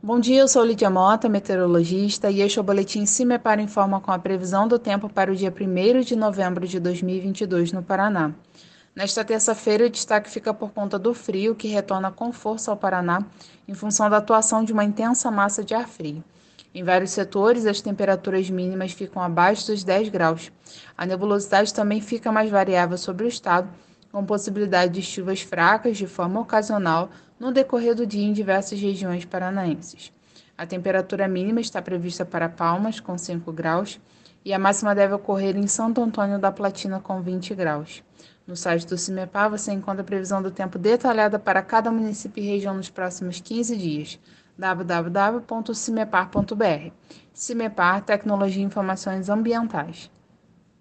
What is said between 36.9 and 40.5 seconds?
com 20 graus. No site do CIMEPAR você encontra a previsão do